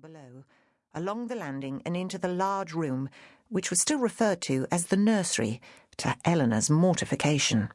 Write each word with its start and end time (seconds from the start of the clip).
below, 0.00 0.44
along 0.94 1.26
the 1.26 1.34
landing 1.34 1.82
and 1.84 1.96
into 1.96 2.18
the 2.18 2.28
large 2.28 2.72
room, 2.72 3.08
which 3.48 3.70
was 3.70 3.80
still 3.80 3.98
referred 3.98 4.40
to 4.40 4.66
as 4.70 4.86
the 4.86 4.96
nursery, 4.96 5.60
to 5.96 6.16
Eleanor's 6.24 6.70
mortification. 6.70 7.68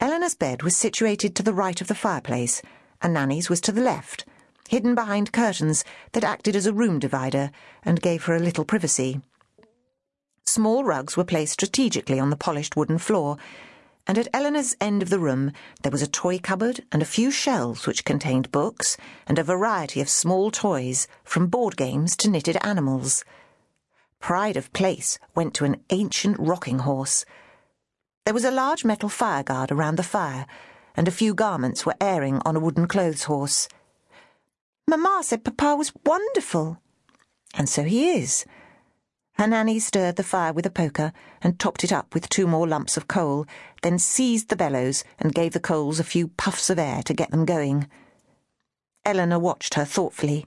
Eleanor's 0.00 0.34
bed 0.34 0.62
was 0.62 0.76
situated 0.76 1.34
to 1.34 1.42
the 1.42 1.52
right 1.52 1.80
of 1.80 1.88
the 1.88 1.94
fireplace, 1.94 2.62
and 3.02 3.14
Nanny's 3.14 3.48
was 3.48 3.60
to 3.62 3.72
the 3.72 3.80
left, 3.80 4.24
hidden 4.68 4.94
behind 4.94 5.32
curtains 5.32 5.84
that 6.12 6.24
acted 6.24 6.56
as 6.56 6.66
a 6.66 6.72
room 6.72 6.98
divider 6.98 7.50
and 7.84 8.02
gave 8.02 8.24
her 8.24 8.34
a 8.34 8.40
little 8.40 8.64
privacy. 8.64 9.20
Small 10.44 10.84
rugs 10.84 11.16
were 11.16 11.24
placed 11.24 11.52
strategically 11.52 12.18
on 12.18 12.30
the 12.30 12.36
polished 12.36 12.76
wooden 12.76 12.98
floor, 12.98 13.36
and 14.08 14.16
at 14.16 14.28
Eleanor's 14.32 14.74
end 14.80 15.02
of 15.02 15.10
the 15.10 15.18
room 15.18 15.52
there 15.82 15.92
was 15.92 16.00
a 16.00 16.08
toy 16.08 16.38
cupboard 16.38 16.82
and 16.90 17.02
a 17.02 17.14
few 17.16 17.30
shelves 17.30 17.86
which 17.86 18.06
contained 18.06 18.50
books 18.50 18.96
and 19.26 19.38
a 19.38 19.44
variety 19.44 20.00
of 20.00 20.08
small 20.08 20.50
toys, 20.50 21.06
from 21.22 21.46
board 21.46 21.76
games 21.76 22.16
to 22.16 22.30
knitted 22.30 22.56
animals. 22.62 23.22
Pride 24.18 24.56
of 24.56 24.72
place 24.72 25.18
went 25.34 25.52
to 25.54 25.66
an 25.66 25.76
ancient 25.90 26.38
rocking 26.40 26.80
horse. 26.80 27.26
There 28.24 28.34
was 28.34 28.46
a 28.46 28.50
large 28.50 28.84
metal 28.84 29.10
fire 29.10 29.42
guard 29.42 29.70
around 29.70 29.96
the 29.96 30.02
fire, 30.02 30.46
and 30.96 31.06
a 31.06 31.12
few 31.12 31.34
garments 31.34 31.84
were 31.84 31.94
airing 32.00 32.40
on 32.46 32.56
a 32.56 32.60
wooden 32.60 32.88
clothes 32.88 33.24
horse. 33.24 33.68
Mamma 34.88 35.20
said 35.22 35.44
Papa 35.44 35.76
was 35.76 35.92
wonderful. 36.04 36.80
And 37.54 37.68
so 37.68 37.82
he 37.84 38.10
is. 38.10 38.46
Her 39.38 39.46
nanny 39.46 39.78
stirred 39.78 40.16
the 40.16 40.24
fire 40.24 40.52
with 40.52 40.66
a 40.66 40.70
poker 40.70 41.12
and 41.40 41.60
topped 41.60 41.84
it 41.84 41.92
up 41.92 42.12
with 42.12 42.28
two 42.28 42.48
more 42.48 42.66
lumps 42.66 42.96
of 42.96 43.06
coal, 43.06 43.46
then 43.82 44.00
seized 44.00 44.48
the 44.48 44.56
bellows 44.56 45.04
and 45.20 45.32
gave 45.32 45.52
the 45.52 45.60
coals 45.60 46.00
a 46.00 46.04
few 46.04 46.28
puffs 46.28 46.70
of 46.70 46.78
air 46.78 47.02
to 47.04 47.14
get 47.14 47.30
them 47.30 47.44
going. 47.44 47.86
Eleanor 49.04 49.38
watched 49.38 49.74
her 49.74 49.84
thoughtfully. 49.84 50.44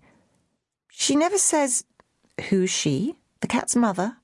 She 0.90 1.16
never 1.16 1.38
says, 1.38 1.86
Who's 2.50 2.70
she? 2.70 3.16
The 3.40 3.48
cat's 3.48 3.78
mother? 3.78 4.18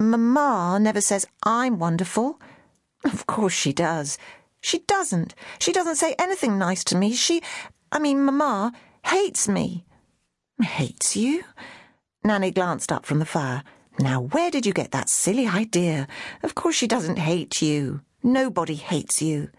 Mamma 0.00 0.78
never 0.80 1.00
says 1.00 1.24
I'm 1.44 1.78
wonderful. 1.78 2.40
Of 3.04 3.28
course 3.28 3.52
she 3.52 3.72
does. 3.72 4.18
She 4.60 4.80
doesn't. 4.80 5.36
She 5.60 5.72
doesn't 5.72 5.96
say 5.96 6.16
anything 6.18 6.58
nice 6.58 6.82
to 6.84 6.96
me. 6.96 7.12
She, 7.12 7.42
I 7.92 8.00
mean, 8.00 8.24
Mamma, 8.24 8.72
hates 9.04 9.46
me. 9.46 9.84
Hates 10.60 11.14
you? 11.14 11.44
Nanny 12.24 12.50
glanced 12.50 12.90
up 12.90 13.06
from 13.06 13.20
the 13.20 13.26
fire. 13.26 13.62
Now, 13.98 14.20
where 14.20 14.50
did 14.50 14.66
you 14.66 14.72
get 14.72 14.90
that 14.90 15.08
silly 15.08 15.46
idea? 15.46 16.08
Of 16.42 16.54
course 16.54 16.74
she 16.74 16.86
doesn't 16.86 17.18
hate 17.18 17.62
you. 17.62 18.00
Nobody 18.22 18.74
hates 18.74 19.22
you. 19.22 19.50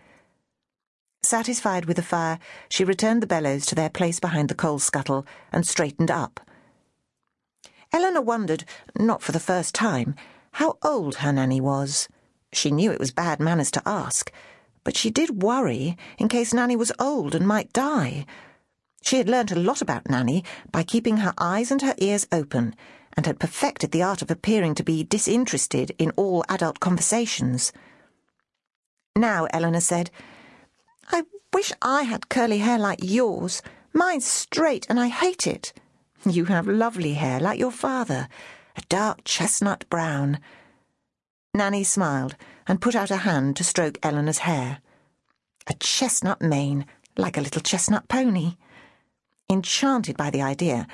Satisfied 1.24 1.86
with 1.86 1.96
the 1.98 2.04
fire, 2.04 2.40
she 2.70 2.84
returned 2.84 3.24
the 3.24 3.28
bellows 3.28 3.66
to 3.68 3.76
their 3.76 3.90
place 3.90 4.20
behind 4.20 4.50
the 4.50 4.56
coal 4.56 4.80
scuttle 4.80 5.26
and 5.52 5.66
straightened 5.66 6.12
up. 6.12 6.40
Eleanor 7.94 8.22
wondered, 8.22 8.66
not 8.98 9.22
for 9.24 9.32
the 9.32 9.40
first 9.40 9.74
time, 9.74 10.16
how 10.54 10.78
old 10.84 11.16
her 11.16 11.32
nanny 11.32 11.62
was. 11.62 12.10
She 12.52 12.72
knew 12.72 12.92
it 12.92 13.00
was 13.00 13.12
bad 13.12 13.40
manners 13.40 13.72
to 13.72 13.82
ask, 13.86 14.32
but 14.84 14.98
she 14.98 15.10
did 15.10 15.42
worry 15.42 15.98
in 16.18 16.28
case 16.28 16.54
Nanny 16.54 16.76
was 16.76 16.92
old 17.00 17.34
and 17.36 17.48
might 17.48 17.74
die. 17.74 18.26
She 19.02 19.18
had 19.18 19.30
learnt 19.30 19.52
a 19.52 19.60
lot 19.60 19.82
about 19.82 20.10
Nanny 20.10 20.44
by 20.72 20.84
keeping 20.84 21.18
her 21.18 21.34
eyes 21.38 21.72
and 21.72 21.82
her 21.82 21.96
ears 21.98 22.28
open 22.32 22.76
and 23.16 23.26
had 23.26 23.40
perfected 23.40 23.92
the 23.92 24.04
art 24.04 24.22
of 24.22 24.30
appearing 24.30 24.76
to 24.76 24.84
be 24.84 25.04
disinterested 25.04 25.92
in 25.98 26.12
all 26.12 26.44
adult 26.50 26.80
conversations. 26.80 27.72
Now, 29.16 29.48
Eleanor 29.52 29.80
said, 29.80 30.12
I 31.10 31.24
wish 31.54 31.72
I 31.82 32.04
had 32.04 32.30
curly 32.30 32.58
hair 32.58 32.78
like 32.78 33.00
yours. 33.02 33.62
Mine's 33.94 34.26
straight 34.26 34.86
and 34.90 35.00
I 35.00 35.08
hate 35.08 35.48
it. 35.48 35.72
You 36.26 36.46
have 36.46 36.68
lovely 36.68 37.14
hair 37.14 37.40
like 37.40 37.60
your 37.60 37.72
father, 37.72 38.28
a 38.76 38.82
dark 38.90 39.20
chestnut 39.24 39.86
brown. 39.90 40.40
Nanny 41.54 41.84
smiled 41.84 42.36
and 42.68 42.82
put 42.82 42.96
out 42.96 43.12
a 43.12 43.18
hand 43.18 43.56
to 43.58 43.64
stroke 43.64 43.98
Eleanor's 44.04 44.40
hair. 44.40 44.80
A 45.68 45.74
chestnut 45.76 46.42
mane, 46.42 46.86
like 47.16 47.38
a 47.38 47.42
little 47.42 47.62
chestnut 47.62 48.08
pony. 48.08 48.58
Enchanted 49.50 50.18
by 50.18 50.30
the 50.30 50.42
idea, 50.42 50.88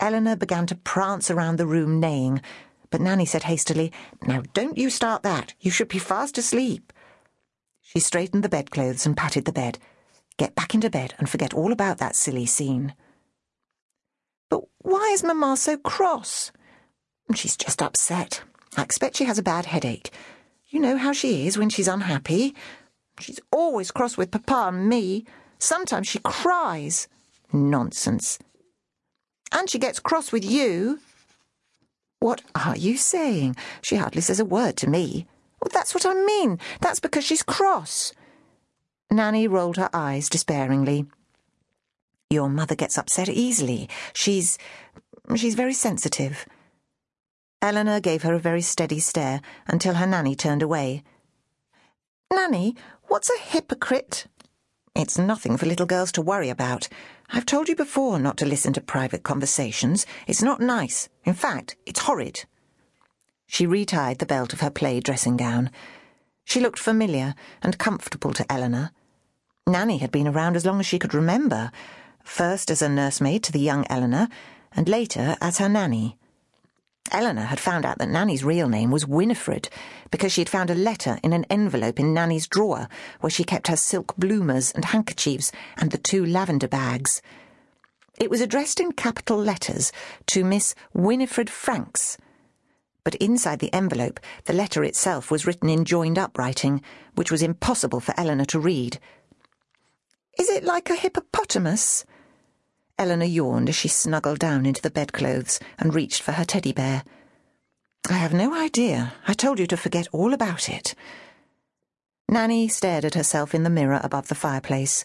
Eleanor 0.00 0.36
began 0.36 0.66
to 0.66 0.74
prance 0.74 1.30
around 1.30 1.56
the 1.56 1.66
room 1.66 2.00
neighing, 2.00 2.40
but 2.90 3.00
Nanny 3.00 3.24
said 3.24 3.44
hastily, 3.44 3.92
Now 4.26 4.42
don't 4.52 4.78
you 4.78 4.90
start 4.90 5.22
that. 5.22 5.54
You 5.60 5.70
should 5.70 5.88
be 5.88 5.98
fast 5.98 6.38
asleep. 6.38 6.92
She 7.80 8.00
straightened 8.00 8.42
the 8.42 8.48
bedclothes 8.48 9.06
and 9.06 9.16
patted 9.16 9.44
the 9.44 9.52
bed. 9.52 9.78
Get 10.36 10.54
back 10.54 10.74
into 10.74 10.90
bed 10.90 11.14
and 11.18 11.28
forget 11.28 11.54
all 11.54 11.72
about 11.72 11.98
that 11.98 12.16
silly 12.16 12.46
scene. 12.46 12.94
But 14.48 14.62
why 14.78 15.10
is 15.12 15.22
Mamma 15.22 15.56
so 15.56 15.76
cross? 15.76 16.50
She's 17.34 17.56
just 17.56 17.80
upset. 17.80 18.42
I 18.76 18.82
expect 18.82 19.16
she 19.16 19.24
has 19.24 19.38
a 19.38 19.42
bad 19.42 19.66
headache. 19.66 20.10
You 20.68 20.80
know 20.80 20.96
how 20.96 21.12
she 21.12 21.46
is 21.46 21.56
when 21.56 21.70
she's 21.70 21.88
unhappy. 21.88 22.54
She's 23.20 23.38
always 23.52 23.92
cross 23.92 24.16
with 24.16 24.32
Papa 24.32 24.74
and 24.74 24.88
me. 24.88 25.24
Sometimes 25.58 26.08
she 26.08 26.18
cries. 26.18 27.06
Nonsense. 27.52 28.38
And 29.54 29.70
she 29.70 29.78
gets 29.78 30.00
cross 30.00 30.32
with 30.32 30.44
you. 30.44 30.98
What 32.20 32.42
are 32.54 32.76
you 32.76 32.96
saying? 32.96 33.56
She 33.80 33.96
hardly 33.96 34.20
says 34.20 34.40
a 34.40 34.44
word 34.44 34.76
to 34.78 34.90
me. 34.90 35.26
Well, 35.62 35.70
that's 35.72 35.94
what 35.94 36.04
I 36.04 36.14
mean. 36.14 36.58
That's 36.80 37.00
because 37.00 37.24
she's 37.24 37.42
cross. 37.42 38.12
Nanny 39.10 39.46
rolled 39.46 39.76
her 39.76 39.90
eyes 39.92 40.28
despairingly. 40.28 41.06
Your 42.30 42.48
mother 42.48 42.74
gets 42.74 42.98
upset 42.98 43.28
easily. 43.28 43.88
She's. 44.12 44.58
she's 45.36 45.54
very 45.54 45.72
sensitive. 45.72 46.46
Eleanor 47.62 48.00
gave 48.00 48.22
her 48.22 48.34
a 48.34 48.38
very 48.38 48.60
steady 48.60 48.98
stare 48.98 49.40
until 49.66 49.94
her 49.94 50.06
nanny 50.06 50.34
turned 50.34 50.62
away. 50.62 51.02
Nanny, 52.32 52.74
what's 53.08 53.30
a 53.30 53.40
hypocrite? 53.40 54.26
It's 54.94 55.16
nothing 55.16 55.56
for 55.56 55.66
little 55.66 55.86
girls 55.86 56.12
to 56.12 56.22
worry 56.22 56.50
about. 56.50 56.88
I've 57.30 57.46
told 57.46 57.68
you 57.68 57.76
before 57.76 58.18
not 58.18 58.36
to 58.38 58.46
listen 58.46 58.72
to 58.74 58.80
private 58.80 59.22
conversations. 59.22 60.06
It's 60.26 60.42
not 60.42 60.60
nice. 60.60 61.08
In 61.24 61.34
fact, 61.34 61.76
it's 61.86 62.00
horrid. 62.00 62.44
She 63.46 63.66
retied 63.66 64.18
the 64.18 64.26
belt 64.26 64.52
of 64.52 64.60
her 64.60 64.70
play 64.70 65.00
dressing 65.00 65.36
gown. 65.36 65.70
She 66.44 66.60
looked 66.60 66.78
familiar 66.78 67.34
and 67.62 67.78
comfortable 67.78 68.32
to 68.34 68.52
Eleanor. 68.52 68.90
Nanny 69.66 69.98
had 69.98 70.10
been 70.10 70.28
around 70.28 70.56
as 70.56 70.66
long 70.66 70.80
as 70.80 70.86
she 70.86 70.98
could 70.98 71.14
remember, 71.14 71.70
first 72.22 72.70
as 72.70 72.82
a 72.82 72.88
nursemaid 72.88 73.42
to 73.44 73.52
the 73.52 73.60
young 73.60 73.86
Eleanor, 73.88 74.28
and 74.72 74.88
later 74.88 75.36
as 75.40 75.58
her 75.58 75.68
nanny. 75.68 76.18
Eleanor 77.10 77.44
had 77.44 77.60
found 77.60 77.84
out 77.84 77.98
that 77.98 78.08
Nanny's 78.08 78.44
real 78.44 78.68
name 78.68 78.90
was 78.90 79.06
Winifred 79.06 79.68
because 80.10 80.32
she 80.32 80.40
had 80.40 80.48
found 80.48 80.70
a 80.70 80.74
letter 80.74 81.18
in 81.22 81.32
an 81.32 81.44
envelope 81.50 82.00
in 82.00 82.14
Nanny's 82.14 82.46
drawer 82.46 82.88
where 83.20 83.30
she 83.30 83.44
kept 83.44 83.68
her 83.68 83.76
silk 83.76 84.16
bloomers 84.16 84.72
and 84.72 84.86
handkerchiefs 84.86 85.52
and 85.76 85.90
the 85.90 85.98
two 85.98 86.24
lavender 86.24 86.68
bags. 86.68 87.22
It 88.18 88.30
was 88.30 88.40
addressed 88.40 88.80
in 88.80 88.92
capital 88.92 89.36
letters 89.36 89.92
to 90.26 90.44
Miss 90.44 90.74
Winifred 90.92 91.50
Franks. 91.50 92.16
But 93.04 93.16
inside 93.16 93.58
the 93.58 93.72
envelope, 93.74 94.18
the 94.46 94.54
letter 94.54 94.82
itself 94.82 95.30
was 95.30 95.46
written 95.46 95.68
in 95.68 95.84
joined 95.84 96.18
up 96.18 96.38
writing, 96.38 96.80
which 97.16 97.30
was 97.30 97.42
impossible 97.42 98.00
for 98.00 98.14
Eleanor 98.16 98.46
to 98.46 98.58
read. 98.58 98.98
Is 100.38 100.48
it 100.48 100.64
like 100.64 100.88
a 100.88 100.94
hippopotamus? 100.94 102.04
Eleanor 102.98 103.24
yawned 103.24 103.68
as 103.68 103.74
she 103.74 103.88
snuggled 103.88 104.38
down 104.38 104.64
into 104.66 104.80
the 104.80 104.90
bedclothes 104.90 105.58
and 105.78 105.94
reached 105.94 106.22
for 106.22 106.32
her 106.32 106.44
teddy 106.44 106.72
bear. 106.72 107.02
I 108.08 108.14
have 108.14 108.32
no 108.32 108.54
idea. 108.54 109.14
I 109.26 109.32
told 109.32 109.58
you 109.58 109.66
to 109.66 109.76
forget 109.76 110.06
all 110.12 110.32
about 110.32 110.68
it. 110.68 110.94
Nanny 112.28 112.68
stared 112.68 113.04
at 113.04 113.14
herself 113.14 113.54
in 113.54 113.64
the 113.64 113.70
mirror 113.70 114.00
above 114.02 114.28
the 114.28 114.34
fireplace, 114.34 115.04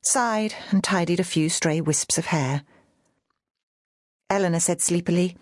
sighed, 0.00 0.54
and 0.70 0.82
tidied 0.82 1.20
a 1.20 1.24
few 1.24 1.48
stray 1.48 1.80
wisps 1.80 2.18
of 2.18 2.26
hair. 2.26 2.62
Eleanor 4.28 4.60
said 4.60 4.80
sleepily, 4.80 5.36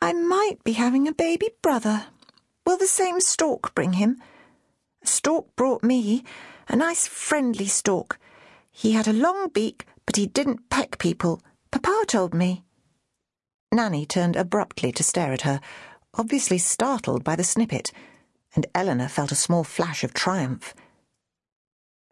I 0.00 0.12
might 0.12 0.62
be 0.64 0.72
having 0.72 1.08
a 1.08 1.12
baby 1.12 1.50
brother. 1.60 2.06
Will 2.66 2.76
the 2.76 2.86
same 2.86 3.20
stork 3.20 3.74
bring 3.74 3.94
him? 3.94 4.22
A 5.02 5.06
stork 5.06 5.54
brought 5.56 5.82
me, 5.82 6.24
a 6.68 6.76
nice 6.76 7.06
friendly 7.06 7.66
stork. 7.66 8.18
He 8.70 8.92
had 8.92 9.08
a 9.08 9.12
long 9.12 9.48
beak 9.48 9.86
but 10.10 10.16
he 10.16 10.26
didn't 10.26 10.68
peck 10.70 10.98
people. 10.98 11.40
Papa 11.70 12.04
told 12.08 12.34
me. 12.34 12.64
Nanny 13.72 14.04
turned 14.04 14.34
abruptly 14.34 14.90
to 14.90 15.04
stare 15.04 15.32
at 15.32 15.42
her, 15.42 15.60
obviously 16.14 16.58
startled 16.58 17.22
by 17.22 17.36
the 17.36 17.44
snippet, 17.44 17.92
and 18.56 18.66
Eleanor 18.74 19.06
felt 19.06 19.30
a 19.30 19.36
small 19.36 19.62
flash 19.62 20.02
of 20.02 20.12
triumph. 20.12 20.74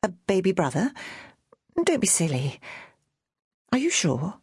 A 0.04 0.10
baby 0.28 0.52
brother? 0.52 0.92
Don't 1.74 2.00
be 2.00 2.06
silly. 2.06 2.60
Are 3.72 3.78
you 3.78 3.90
sure? 3.90 4.34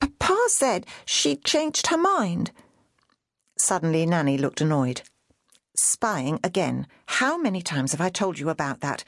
Papa 0.00 0.38
said 0.46 0.86
she'd 1.04 1.44
changed 1.44 1.88
her 1.88 1.98
mind. 1.98 2.52
Suddenly, 3.58 4.06
Nanny 4.06 4.38
looked 4.38 4.62
annoyed. 4.62 5.02
Spying 5.76 6.40
again. 6.42 6.86
How 7.04 7.36
many 7.36 7.60
times 7.60 7.92
have 7.92 8.00
I 8.00 8.08
told 8.08 8.38
you 8.38 8.48
about 8.48 8.80
that? 8.80 9.04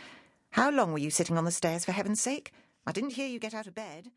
How 0.51 0.71
long 0.71 0.93
were 0.93 0.99
you 0.99 1.09
sitting 1.09 1.39
on 1.39 1.47
the 1.47 1.51
stairs, 1.51 1.87
for 1.87 1.93
heaven's 1.93 2.21
sake? 2.21 2.53
I 2.87 2.93
didn't 2.93 3.11
hear 3.11 3.29
you 3.29 3.39
get 3.39 3.55
out 3.55 3.67
of 3.67 3.75
bed. 3.75 4.11